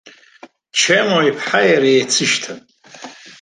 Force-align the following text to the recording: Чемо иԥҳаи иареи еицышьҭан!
Чемо 0.77 1.19
иԥҳаи 1.29 1.67
иареи 1.71 1.97
еицышьҭан! 1.97 2.59